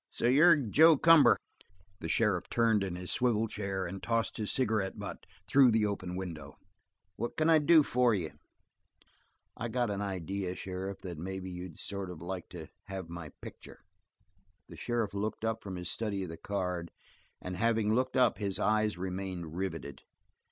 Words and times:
"So 0.09 0.27
you're 0.27 0.55
Joe 0.55 0.97
Cumber?" 0.97 1.37
The 1.99 2.07
sheriff 2.09 2.49
turned 2.49 2.83
in 2.83 2.95
his 2.95 3.11
swivel 3.11 3.47
chair 3.47 3.85
and 3.85 4.01
tossed 4.01 4.37
his 4.37 4.51
cigarette 4.51 4.97
butt 4.97 5.27
through 5.45 5.69
the 5.69 5.85
open 5.85 6.15
window. 6.15 6.57
"What 7.17 7.37
can 7.37 7.51
I 7.51 7.59
do 7.59 7.83
for 7.83 8.15
you?" 8.15 8.31
"I 9.55 9.67
got 9.67 9.91
an 9.91 10.01
idea, 10.01 10.55
sheriff, 10.55 10.97
that 11.03 11.19
maybe 11.19 11.51
you'd 11.51 11.77
sort 11.77 12.09
of 12.09 12.19
like 12.19 12.49
to 12.49 12.69
have 12.85 13.09
my 13.09 13.29
picture." 13.43 13.83
The 14.67 14.75
sheriff 14.75 15.13
looked 15.13 15.45
up 15.45 15.61
from 15.61 15.75
his 15.75 15.91
study 15.91 16.23
of 16.23 16.29
the 16.29 16.35
card, 16.37 16.89
and 17.39 17.55
having 17.55 17.93
looked 17.93 18.17
up 18.17 18.39
his 18.39 18.57
eyes 18.57 18.97
remained 18.97 19.55
riveted. 19.55 20.01